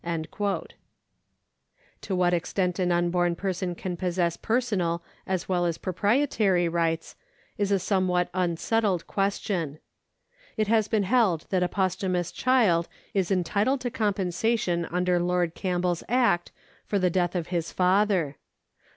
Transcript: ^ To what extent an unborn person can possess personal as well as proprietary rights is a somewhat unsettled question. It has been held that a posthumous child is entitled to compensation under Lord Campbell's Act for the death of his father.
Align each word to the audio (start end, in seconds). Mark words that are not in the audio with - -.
^ 0.05 0.71
To 2.01 2.15
what 2.15 2.33
extent 2.33 2.79
an 2.79 2.91
unborn 2.91 3.35
person 3.35 3.75
can 3.75 3.95
possess 3.95 4.35
personal 4.35 5.03
as 5.27 5.47
well 5.47 5.67
as 5.67 5.77
proprietary 5.77 6.67
rights 6.67 7.15
is 7.59 7.71
a 7.71 7.77
somewhat 7.77 8.27
unsettled 8.33 9.05
question. 9.05 9.77
It 10.57 10.67
has 10.67 10.87
been 10.87 11.03
held 11.03 11.45
that 11.51 11.61
a 11.61 11.67
posthumous 11.69 12.31
child 12.31 12.89
is 13.13 13.29
entitled 13.29 13.81
to 13.81 13.91
compensation 13.91 14.85
under 14.85 15.19
Lord 15.19 15.53
Campbell's 15.53 16.01
Act 16.09 16.51
for 16.83 16.97
the 16.97 17.11
death 17.11 17.35
of 17.35 17.49
his 17.49 17.71
father. 17.71 18.37